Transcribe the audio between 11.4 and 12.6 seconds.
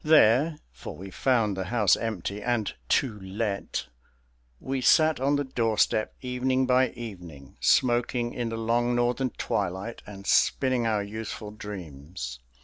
dreams.